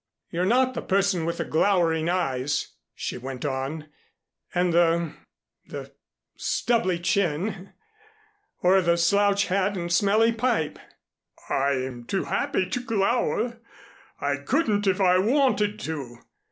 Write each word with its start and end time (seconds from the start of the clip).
"You're 0.31 0.45
not 0.47 0.73
the 0.73 0.81
person 0.81 1.25
with 1.25 1.37
the 1.37 1.45
glowering 1.45 2.09
eyes," 2.09 2.69
she 2.95 3.19
went 3.19 3.45
on, 3.45 3.89
"and 4.51 4.73
the 4.73 5.13
the 5.67 5.93
stubbly 6.35 6.97
chin 6.97 7.73
or 8.63 8.81
the 8.81 8.97
slouch 8.97 9.45
hat 9.45 9.77
and 9.77 9.93
smelly 9.93 10.31
pipe" 10.31 10.79
"I'm 11.49 12.05
too 12.05 12.23
happy 12.23 12.67
to 12.67 12.79
glower. 12.81 13.59
I 14.19 14.37
couldn't 14.37 14.87
if 14.87 14.99
I 14.99 15.19
wanted 15.19 15.79
to. 15.81 16.17